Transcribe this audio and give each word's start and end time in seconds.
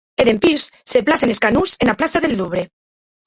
E 0.21 0.23
dempús 0.29 0.61
se 0.93 1.01
placen 1.09 1.33
es 1.33 1.43
canons 1.45 1.71
ena 1.85 1.97
plaça 1.99 2.21
deth 2.23 2.35
Louvre. 2.39 2.63